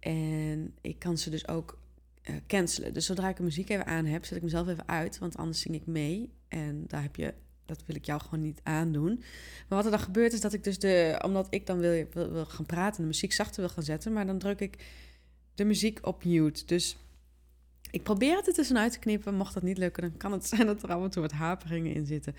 En 0.00 0.74
ik 0.80 0.98
kan 0.98 1.18
ze 1.18 1.30
dus 1.30 1.48
ook 1.48 1.78
eh, 2.22 2.34
cancelen. 2.46 2.94
Dus 2.94 3.06
zodra 3.06 3.28
ik 3.28 3.36
de 3.36 3.42
muziek 3.42 3.68
even 3.68 3.86
aan 3.86 4.04
heb, 4.04 4.24
zet 4.24 4.36
ik 4.36 4.42
mezelf 4.42 4.68
even 4.68 4.88
uit. 4.88 5.18
Want 5.18 5.36
anders 5.36 5.60
zing 5.60 5.74
ik 5.74 5.86
mee. 5.86 6.32
En 6.48 6.84
daar 6.86 7.02
heb 7.02 7.16
je... 7.16 7.34
Dat 7.66 7.82
wil 7.86 7.96
ik 7.96 8.04
jou 8.04 8.20
gewoon 8.20 8.44
niet 8.44 8.60
aandoen. 8.62 9.22
Maar 9.68 9.78
wat 9.78 9.84
er 9.84 9.90
dan 9.90 10.00
gebeurt 10.00 10.32
is 10.32 10.40
dat 10.40 10.52
ik 10.52 10.64
dus 10.64 10.78
de... 10.78 11.20
Omdat 11.24 11.46
ik 11.50 11.66
dan 11.66 11.78
wil, 11.78 12.06
wil, 12.12 12.32
wil 12.32 12.46
gaan 12.46 12.66
praten 12.66 12.96
en 12.96 13.02
de 13.02 13.08
muziek 13.08 13.32
zachter 13.32 13.60
wil 13.60 13.70
gaan 13.70 13.82
zetten... 13.82 14.12
maar 14.12 14.26
dan 14.26 14.38
druk 14.38 14.60
ik 14.60 14.78
de 15.54 15.64
muziek 15.64 16.06
op 16.06 16.24
mute. 16.24 16.64
Dus 16.66 16.96
ik 17.90 18.02
probeer 18.02 18.36
het 18.36 18.46
er 18.46 18.54
tussenuit 18.54 18.92
te 18.92 18.98
knippen. 18.98 19.34
Mocht 19.34 19.54
dat 19.54 19.62
niet 19.62 19.78
lukken, 19.78 20.02
dan 20.02 20.16
kan 20.16 20.32
het 20.32 20.46
zijn 20.46 20.66
dat 20.66 20.82
er 20.82 20.88
af 20.92 21.02
en 21.02 21.10
toe 21.10 21.22
wat 21.22 21.32
haperingen 21.32 21.94
in 21.94 22.06
zitten. 22.06 22.34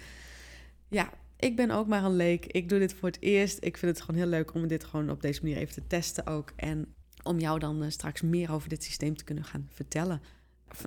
Ja, 0.88 1.10
ik 1.38 1.56
ben 1.56 1.72
ook 1.72 1.88
maar 1.88 2.04
een 2.04 2.16
leek. 2.16 2.46
Ik 2.46 2.70
doe 2.70 2.80
dit 2.80 2.94
voor 2.94 3.10
het 3.10 3.22
eerst. 3.22 3.58
Ik 3.62 3.78
vind 3.78 3.92
het 3.92 4.06
gewoon 4.06 4.22
heel 4.22 4.30
leuk 4.30 4.54
om 4.54 4.68
dit 4.68 4.84
gewoon 4.84 5.10
op 5.10 5.22
deze 5.22 5.42
manier 5.42 5.58
even 5.58 5.74
te 5.74 5.88
testen 5.88 6.28
ook. 6.28 6.54
En 6.56 6.94
om 7.24 7.40
jou 7.40 7.60
dan 7.60 7.84
eh, 7.84 7.90
straks 7.90 8.22
meer 8.22 8.52
over 8.52 8.70
dit 8.70 8.84
systeem 8.84 9.16
te 9.16 9.24
kunnen 9.24 9.44
gaan 9.44 9.70
vertellen. 9.72 10.22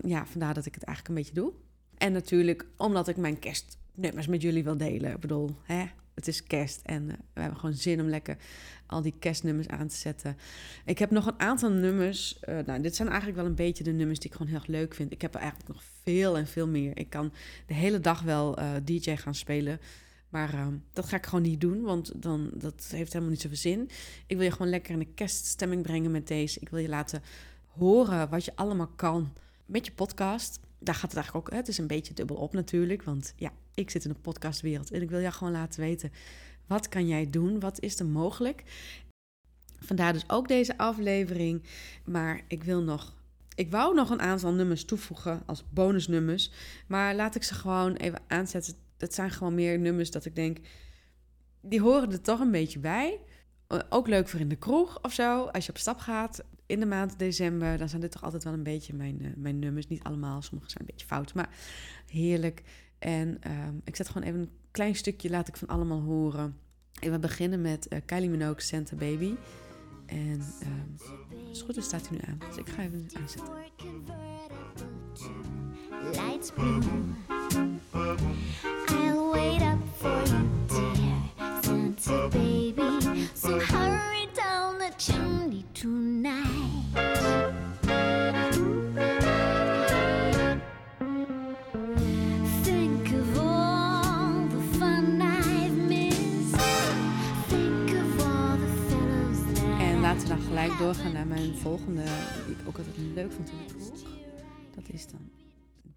Ja, 0.05 0.27
vandaar 0.27 0.55
dat 0.55 0.67
ik 0.67 0.75
het 0.75 0.85
eigenlijk 0.85 1.19
een 1.19 1.25
beetje 1.25 1.41
doe. 1.41 1.53
En 1.97 2.13
natuurlijk 2.13 2.67
omdat 2.77 3.09
ik 3.09 3.17
mijn 3.17 3.39
kerstnummers 3.39 4.27
met 4.27 4.43
jullie 4.43 4.65
wil 4.65 4.77
delen. 4.77 5.13
Ik 5.13 5.21
bedoel, 5.21 5.57
hè, 5.63 5.85
het 6.15 6.29
is 6.29 6.43
kerst 6.43 6.81
en 6.83 7.11
eh, 7.11 7.17
we 7.35 7.41
hebben 7.41 7.59
gewoon 7.59 7.75
zin 7.75 8.01
om 8.01 8.09
lekker 8.09 8.37
al 8.87 9.03
die 9.03 9.15
kerstnummers 9.19 9.69
aan 9.69 9.89
te 9.89 9.97
zetten. 9.97 10.37
Ik 10.85 10.99
heb 10.99 11.11
nog 11.11 11.27
een 11.27 11.41
aantal 11.41 11.71
nummers. 11.71 12.41
eh, 12.41 12.59
nou, 12.67 12.81
dit 12.81 12.97
zijn 12.97 13.09
eigenlijk 13.09 13.39
wel 13.39 13.47
een 13.47 13.55
beetje 13.55 13.85
de 13.85 13.93
nummers 13.93 14.19
die 14.19 14.31
ik 14.31 14.37
gewoon 14.37 14.53
heel 14.53 14.61
erg 14.61 14.69
leuk 14.69 14.95
vind. 14.95 15.13
Ik 15.13 15.23
heb 15.23 15.35
er 15.35 15.41
eigenlijk 15.41 15.69
nog 15.69 15.83
veel 16.03 16.37
en 16.37 16.47
veel 16.47 16.69
meer. 16.69 16.99
Ik 16.99 17.11
kan 17.11 17.33
de 17.67 17.75
hele 17.75 18.01
dag 18.01 18.23
wel 18.23 18.59
DJ 18.85 19.17
gaan 19.17 19.35
spelen. 19.35 19.81
Maar 20.29 20.55
eh, 20.55 20.67
dat 20.93 21.09
ga 21.09 21.17
ik 21.17 21.27
gewoon 21.27 21.43
niet 21.43 21.61
doen, 21.61 21.83
want 21.83 22.23
dan, 22.23 22.51
dat 22.55 22.89
heeft 22.91 23.13
helemaal 23.13 23.33
niet 23.33 23.41
zoveel 23.41 23.57
zin. 23.57 23.91
Ik 24.27 24.37
wil 24.37 24.45
je 24.45 24.53
gewoon 24.53 24.71
lekker 24.71 24.93
in 24.93 24.99
de 24.99 25.15
kerststemming 25.15 25.83
brengen 25.83 26.11
met 26.11 26.27
deze. 26.27 26.61
Ik 26.61 26.69
wil 26.69 26.81
je 26.81 26.89
laten 26.89 27.23
horen 27.67 28.29
wat 28.29 28.45
je 28.45 28.57
allemaal 28.57 28.91
kan 28.97 29.33
met 29.67 29.87
je 29.87 29.93
podcast. 29.93 30.61
Daar 30.79 30.95
gaat 30.95 31.11
het 31.11 31.15
eigenlijk 31.15 31.47
ook. 31.49 31.55
Het 31.55 31.69
is 31.69 31.79
een 31.79 31.87
beetje 31.87 32.15
dubbel 32.15 32.37
op 32.37 32.53
natuurlijk, 32.53 33.03
want 33.03 33.33
ja, 33.37 33.53
ik 33.75 33.91
zit 33.91 34.05
in 34.05 34.13
de 34.13 34.19
podcastwereld 34.19 34.91
en 34.91 35.03
ik 35.03 35.11
wil 35.11 35.21
jou 35.21 35.33
gewoon 35.33 35.53
laten 35.53 35.81
weten 35.81 36.13
wat 36.69 36.89
kan 36.89 37.07
jij 37.07 37.31
doen, 37.31 37.61
wat 37.61 37.81
is 37.81 37.99
er 37.99 38.07
mogelijk. 38.07 38.63
Vandaar 39.81 40.13
dus 40.13 40.25
ook 40.27 40.49
deze 40.49 40.79
aflevering. 40.79 41.63
Maar 42.05 42.41
ik 42.49 42.65
wil 42.65 42.83
nog. 42.83 43.17
Ik 43.55 43.71
wou 43.71 43.95
nog 43.95 44.11
een 44.11 44.21
aantal 44.21 44.53
nummers 44.53 44.85
toevoegen 44.85 45.43
als 45.47 45.65
bonusnummers. 45.71 46.51
Maar 46.87 47.15
laat 47.15 47.35
ik 47.35 47.43
ze 47.43 47.55
gewoon 47.55 47.95
even 47.95 48.21
aanzetten. 48.27 48.75
Dat 48.99 49.15
zijn 49.15 49.31
gewoon 49.31 49.55
meer 49.55 49.79
nummers 49.79 50.11
dat 50.11 50.25
ik 50.25 50.35
denk. 50.35 50.59
Die 51.61 51.81
horen 51.81 52.13
er 52.13 52.21
toch 52.21 52.41
een 52.41 52.51
beetje 52.51 52.79
bij. 52.79 53.21
Eh, 53.67 53.79
Ook 53.89 54.09
leuk 54.09 54.29
voor 54.29 54.41
in 54.41 54.49
de 54.49 54.57
kroeg 54.57 55.03
of 55.03 55.13
zo. 55.13 55.45
Als 55.45 55.67
je 55.67 55.73
op 55.73 55.79
stap 55.79 55.99
gaat 55.99 56.45
in 56.67 56.81
de 56.81 56.87
maand 56.87 57.19
december. 57.19 57.79
Dan 57.79 57.89
zijn 57.89 58.01
dit 58.01 58.11
toch 58.11 58.23
altijd 58.25 58.45
wel 58.45 58.53
een 58.53 58.63
beetje 58.63 58.95
mijn, 58.95 59.25
eh, 59.25 59.31
mijn 59.37 59.59
nummers. 59.59 59.87
Niet 59.87 60.03
allemaal, 60.03 60.43
sommige 60.43 60.71
zijn 60.71 60.83
een 60.83 60.91
beetje 60.91 61.07
fout. 61.07 61.35
Maar 61.35 61.49
heerlijk. 62.07 62.63
En 62.99 63.37
ehm, 63.41 63.75
ik 63.85 63.97
zet 63.97 64.09
gewoon 64.09 64.29
even 64.29 64.41
een 64.41 64.51
klein 64.71 64.95
stukje. 64.95 65.31
Laat 65.31 65.49
ik 65.49 65.57
van 65.57 65.69
allemaal 65.69 66.01
horen. 66.01 66.57
En 67.01 67.11
we 67.11 67.19
beginnen 67.19 67.61
met 67.61 67.89
eh, 67.89 68.01
Kylie 68.05 68.31
Minogue, 68.31 68.61
Santa 68.61 68.97
Baby. 68.97 69.35
En 70.07 70.41
ehm 70.61 70.89
als 71.49 71.59
het 71.59 71.67
goed 71.67 71.77
is 71.77 71.85
staat 71.85 72.09
hij 72.09 72.19
nu 72.19 72.25
aan. 72.27 72.39
Dus 72.49 72.57
ik 72.57 72.69
ga 72.69 72.83
even 72.83 73.09
aanzetten. 73.21 73.53
En 78.89 78.95
laten 100.01 100.23
we 100.23 100.29
dan 100.29 100.41
gelijk 100.41 100.79
doorgaan 100.79 101.13
naar 101.13 101.27
mijn 101.27 101.55
volgende, 101.55 102.05
die 102.47 102.57
ik 102.57 102.69
ook 102.69 102.79
altijd 102.79 102.97
leuk 102.97 103.33
vond 103.33 103.51
in 103.51 103.67
kroeg. 103.67 104.03
Dat 104.75 104.89
is 104.89 105.07
dan 105.07 105.31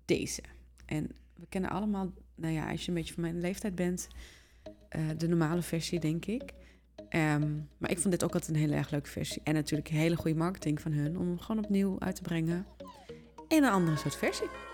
deze. 0.06 0.42
En 0.86 1.10
we 1.36 1.46
kennen 1.50 1.70
allemaal, 1.70 2.12
nou 2.42 2.54
ja, 2.54 2.72
als 2.72 2.82
je 2.82 2.88
een 2.88 2.94
beetje 2.94 3.14
van 3.14 3.24
mijn 3.24 3.40
leeftijd 3.40 3.76
bent, 3.76 4.08
eh, 4.90 5.02
de 5.18 5.28
normale 5.28 5.62
versie, 5.62 6.00
denk 6.00 6.26
ik. 6.26 6.54
Ehm, 7.10 7.56
maar 7.78 7.92
ik 7.92 8.00
vond 8.00 8.14
dit 8.14 8.24
ook 8.24 8.34
altijd 8.34 8.52
een 8.52 8.62
hele 8.62 8.76
erg 8.76 8.90
leuke 8.90 9.10
versie. 9.10 9.42
En 9.44 9.54
natuurlijk 9.54 9.88
hele 9.88 10.16
goede 10.16 10.38
marketing 10.38 10.82
van 10.82 10.92
hun 10.92 11.18
om 11.18 11.28
hem 11.28 11.40
gewoon 11.40 11.64
opnieuw 11.64 12.00
uit 12.00 12.16
te 12.16 12.22
brengen. 12.22 12.66
In 13.48 13.64
een 13.64 13.72
andere 13.72 13.98
soort 13.98 14.16
versie. 14.16 14.71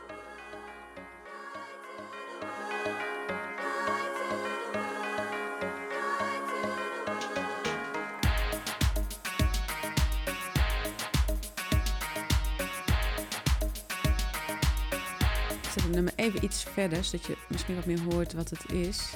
Zet 15.78 15.86
het 15.88 15.96
nummer 15.96 16.14
even 16.16 16.44
iets 16.44 16.64
verder, 16.64 17.04
zodat 17.04 17.26
je 17.26 17.38
misschien 17.50 17.76
wat 17.76 17.86
meer 17.86 18.02
hoort 18.02 18.34
wat 18.34 18.50
het 18.50 18.72
is. 18.72 19.14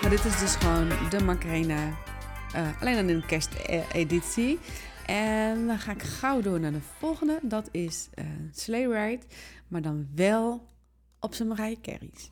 Maar 0.00 0.10
dit 0.10 0.24
is 0.24 0.38
dus 0.38 0.54
gewoon 0.54 0.88
de 1.10 1.24
Macarena. 1.24 1.96
eh, 2.54 2.80
alleen 2.80 2.94
dan 2.94 3.08
in 3.08 3.20
de 3.20 3.26
kersteditie. 3.26 4.58
En 5.06 5.66
dan 5.66 5.78
ga 5.78 5.92
ik 5.92 6.02
gauw 6.02 6.40
door 6.40 6.60
naar 6.60 6.72
de 6.72 6.80
volgende. 6.98 7.38
Dat 7.42 7.68
is 7.70 8.08
eh 8.14 8.24
Sleigh 8.52 8.90
Ride. 8.90 9.24
Maar 9.68 9.82
dan 9.82 10.08
wel 10.14 10.66
op 11.20 11.34
zijn 11.34 11.48
Mariah 11.48 11.80
Carey's. 11.80 12.30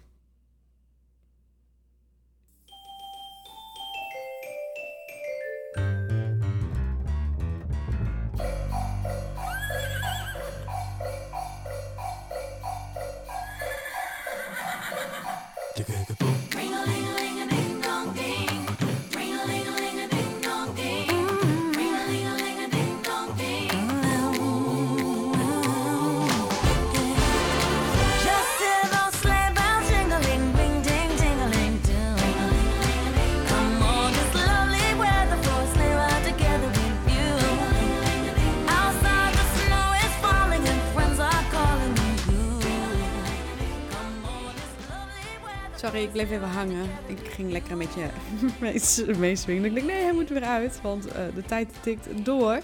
Ik 46.02 46.12
bleef 46.12 46.30
even 46.30 46.49
hangen. 46.49 46.88
Ik 47.07 47.19
ging 47.19 47.50
lekker 47.50 47.73
een 47.73 47.78
beetje 47.78 48.11
mee- 48.61 49.16
meeswingen. 49.19 49.64
Ik 49.64 49.75
dacht, 49.75 49.87
nee, 49.87 50.02
hij 50.02 50.12
moet 50.12 50.28
weer 50.28 50.42
uit, 50.45 50.80
want 50.80 51.07
eh, 51.07 51.35
de 51.35 51.42
tijd 51.42 51.73
tikt 51.83 52.25
door. 52.25 52.61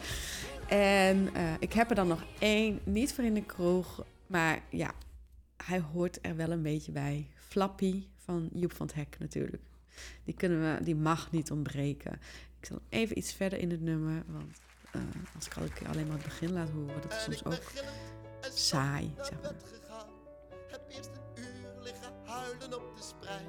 En 0.69 1.35
eh, 1.35 1.53
ik 1.59 1.73
heb 1.73 1.89
er 1.91 1.97
dan 1.97 2.09
nog 2.09 2.25
één, 2.39 2.81
niet 2.85 3.15
voor 3.15 3.25
in 3.25 3.35
de 3.35 3.43
kroeg, 3.45 4.05
maar 4.27 4.61
ja, 4.71 4.93
hij 5.67 5.81
hoort 5.93 6.19
er 6.23 6.37
wel 6.37 6.51
een 6.51 6.63
beetje 6.63 6.93
bij. 6.93 7.27
Flappy 7.49 8.05
van 8.25 8.49
Joep 8.53 8.73
van 8.73 8.87
het 8.87 8.95
Hek 8.95 9.17
natuurlijk. 9.19 9.63
Die, 10.25 10.35
kunnen 10.35 10.61
we, 10.61 10.85
die 10.85 10.95
mag 10.95 11.31
niet 11.33 11.51
ontbreken. 11.51 12.13
Ik 12.61 12.67
zal 12.67 12.81
even 12.89 13.19
iets 13.19 13.33
verder 13.33 13.59
in 13.59 13.71
het 13.71 13.81
nummer, 13.81 14.23
want 14.27 14.59
eh, 14.93 15.01
als 15.35 15.47
ik 15.47 15.57
al- 15.57 15.89
alleen 15.93 16.07
maar 16.07 16.17
het 16.17 16.25
begin 16.27 16.53
laat 16.53 16.71
horen, 16.71 17.01
dat 17.03 17.13
is 17.13 17.23
soms 17.23 17.45
ook 17.45 17.73
saai, 18.55 19.13
zeg 19.17 19.41
maar. 19.43 19.53
Op 22.65 22.97
de 22.97 23.03
sprei. 23.03 23.47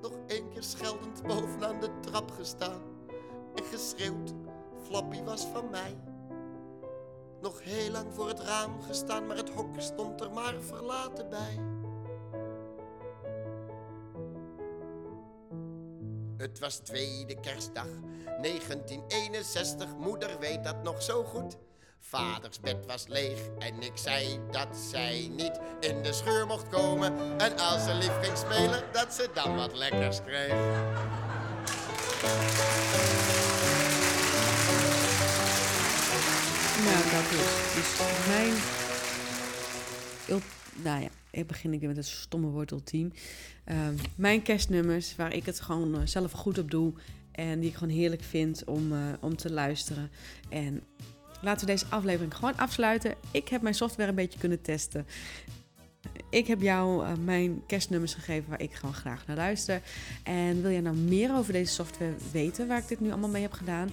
Nog 0.00 0.12
één 0.26 0.48
keer 0.48 0.62
scheldend 0.62 1.22
bovenaan 1.22 1.80
de 1.80 2.00
trap 2.00 2.30
gestaan. 2.30 2.82
En 3.54 3.64
geschreeuwd, 3.64 4.34
Flappy 4.82 5.22
was 5.22 5.46
van 5.46 5.70
mij. 5.70 5.96
Nog 7.40 7.62
heel 7.62 7.90
lang 7.90 8.14
voor 8.14 8.28
het 8.28 8.40
raam 8.40 8.82
gestaan, 8.82 9.26
maar 9.26 9.36
het 9.36 9.50
hok 9.50 9.80
stond 9.80 10.20
er 10.20 10.32
maar 10.32 10.54
verlaten 10.60 11.28
bij. 11.28 11.58
Het 16.36 16.58
was 16.58 16.76
tweede 16.76 17.40
kerstdag, 17.40 17.88
1961, 18.40 19.96
moeder 19.96 20.38
weet 20.38 20.64
dat 20.64 20.82
nog 20.82 21.02
zo 21.02 21.24
goed. 21.24 21.58
Vaders 22.04 22.60
bed 22.60 22.86
was 22.86 23.06
leeg 23.06 23.38
en 23.58 23.82
ik 23.82 23.92
zei 23.94 24.38
dat 24.50 24.76
zij 24.90 25.30
niet 25.36 25.60
in 25.80 26.02
de 26.02 26.12
scheur 26.12 26.46
mocht 26.46 26.68
komen. 26.68 27.38
En 27.38 27.58
als 27.58 27.84
ze 27.84 27.94
lief 27.94 28.18
ging 28.20 28.36
spelen, 28.36 28.82
dat 28.92 29.14
ze 29.14 29.30
dan 29.34 29.56
wat 29.56 29.76
lekkers 29.76 30.22
kreeg. 30.22 30.52
Nou, 36.84 37.02
dat 37.10 37.30
is 37.30 37.74
dus 37.74 37.98
mijn... 38.28 38.54
Nou 40.82 41.02
ja, 41.02 41.08
ik 41.30 41.46
begin 41.46 41.72
ik 41.72 41.82
met 41.82 41.96
het 41.96 42.06
stomme 42.06 42.46
woord 42.46 42.70
ultiem. 42.70 43.12
Ehm, 43.64 43.94
mijn 44.14 44.42
kerstnummers, 44.42 45.16
waar 45.16 45.32
ik 45.32 45.46
het 45.46 45.60
gewoon 45.60 45.94
eh, 45.94 46.00
zelf 46.04 46.32
goed 46.32 46.58
op 46.58 46.70
doe. 46.70 46.92
En 47.32 47.60
die 47.60 47.68
ik 47.68 47.76
gewoon 47.76 47.94
heerlijk 47.94 48.22
vind 48.22 48.64
om, 48.64 48.92
eh, 48.92 48.98
om 49.20 49.36
te 49.36 49.52
luisteren. 49.52 50.10
En 50.48 50.82
laten 51.42 51.66
we 51.66 51.72
deze 51.72 51.86
aflevering 51.88 52.34
gewoon 52.34 52.56
afsluiten. 52.56 53.14
Ik 53.30 53.48
heb 53.48 53.62
mijn 53.62 53.74
software 53.74 54.08
een 54.08 54.14
beetje 54.14 54.38
kunnen 54.38 54.62
testen. 54.62 55.06
Ik 56.28 56.46
heb 56.46 56.60
jou 56.60 57.04
eh, 57.04 57.12
mijn 57.24 57.62
kerstnummers 57.66 58.14
gegeven 58.14 58.50
waar 58.50 58.60
ik 58.60 58.74
gewoon 58.74 58.94
graag 58.94 59.26
naar 59.26 59.36
luister. 59.36 59.80
En 60.22 60.62
wil 60.62 60.70
jij 60.70 60.80
nou 60.80 60.96
meer 60.96 61.34
over 61.34 61.52
deze 61.52 61.72
software 61.72 62.14
weten, 62.32 62.68
waar 62.68 62.78
ik 62.78 62.88
dit 62.88 63.00
nu 63.00 63.10
allemaal 63.10 63.30
mee 63.30 63.42
heb 63.42 63.52
gedaan? 63.52 63.88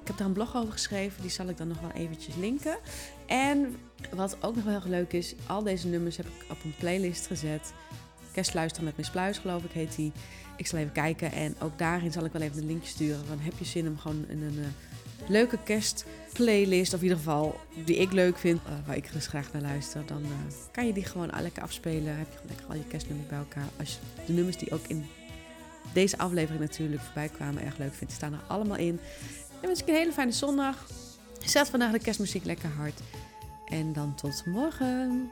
Ik 0.00 0.10
heb 0.10 0.18
daar 0.18 0.26
een 0.26 0.32
blog 0.32 0.56
over 0.56 0.72
geschreven, 0.72 1.22
die 1.22 1.30
zal 1.30 1.48
ik 1.48 1.56
dan 1.56 1.68
nog 1.68 1.80
wel 1.80 1.90
eventjes 1.90 2.34
linken. 2.34 2.78
En 3.26 3.76
wat 4.14 4.36
ook 4.40 4.54
nog 4.54 4.64
wel 4.64 4.80
heel 4.80 4.90
leuk 4.90 5.12
is, 5.12 5.34
al 5.46 5.62
deze 5.62 5.88
nummers 5.88 6.16
heb 6.16 6.26
ik 6.26 6.50
op 6.50 6.64
een 6.64 6.74
playlist 6.78 7.26
gezet. 7.26 7.72
Kerstluisteren 8.32 8.84
met 8.84 8.96
Miss 8.96 9.10
Pluis, 9.10 9.38
geloof 9.38 9.64
ik, 9.64 9.70
heet 9.70 9.96
die. 9.96 10.12
Ik 10.56 10.66
zal 10.66 10.78
even 10.78 10.92
kijken 10.92 11.32
en 11.32 11.54
ook 11.60 11.78
daarin 11.78 12.12
zal 12.12 12.24
ik 12.24 12.32
wel 12.32 12.42
even 12.42 12.58
een 12.58 12.66
linkje 12.66 12.88
sturen. 12.88 13.26
Van 13.26 13.38
heb 13.38 13.52
je 13.58 13.64
zin 13.64 13.88
om 13.88 13.98
gewoon 13.98 14.24
in 14.28 14.42
een 14.42 14.58
eh, 14.58 14.66
leuke 15.28 15.58
kerstplaylist, 15.64 16.94
of 16.94 16.98
in 16.98 17.04
ieder 17.04 17.18
geval 17.18 17.60
die 17.84 17.96
ik 17.96 18.12
leuk 18.12 18.38
vind, 18.38 18.60
eh, 18.66 18.72
waar 18.86 18.96
ik 18.96 19.12
dus 19.12 19.26
graag 19.26 19.52
naar 19.52 19.62
luister, 19.62 20.06
dan 20.06 20.22
eh, 20.22 20.54
kan 20.72 20.86
je 20.86 20.92
die 20.92 21.04
gewoon 21.04 21.30
lekker 21.40 21.62
afspelen. 21.62 22.16
Heb 22.16 22.26
je 22.30 22.36
gewoon 22.36 22.48
lekker 22.48 22.66
al 22.66 22.74
je 22.74 22.86
kerstnummers 22.86 23.28
bij 23.28 23.38
elkaar. 23.38 23.68
Als 23.78 23.92
je 23.92 24.24
de 24.26 24.32
nummers 24.32 24.56
die 24.56 24.72
ook 24.72 24.86
in 24.86 25.06
deze 25.92 26.18
aflevering 26.18 26.60
natuurlijk 26.60 27.02
voorbij 27.02 27.28
kwamen 27.28 27.64
erg 27.64 27.78
leuk 27.78 27.94
vindt, 27.94 28.12
staan 28.12 28.32
er 28.32 28.42
allemaal 28.46 28.76
in. 28.76 29.00
En 29.60 29.68
wens 29.68 29.80
ik 29.80 29.88
een 29.88 29.94
hele 29.94 30.12
fijne 30.12 30.32
zondag. 30.32 30.86
Zet 31.44 31.68
vandaag 31.68 31.92
de 31.92 31.98
kerstmuziek 31.98 32.44
lekker 32.44 32.68
hard. 32.68 33.00
En 33.64 33.92
dan 33.92 34.14
tot 34.14 34.42
morgen. 34.46 35.30